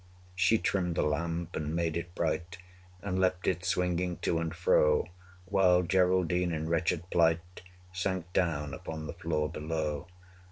[0.33, 2.57] 185 She trimmed the lamp, and made it bright,
[3.03, 5.05] And left it swinging to and fro,
[5.45, 7.61] While Geraldine, in wretched plight,
[7.93, 10.07] Sank down upon the floor below.